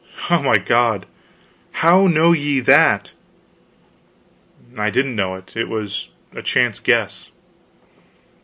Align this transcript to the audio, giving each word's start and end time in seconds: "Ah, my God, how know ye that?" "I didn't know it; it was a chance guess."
"Ah, 0.31 0.41
my 0.41 0.57
God, 0.57 1.05
how 1.73 2.07
know 2.07 2.31
ye 2.31 2.59
that?" 2.59 3.11
"I 4.75 4.89
didn't 4.89 5.15
know 5.15 5.35
it; 5.35 5.55
it 5.55 5.69
was 5.69 6.09
a 6.33 6.41
chance 6.41 6.79
guess." 6.79 7.29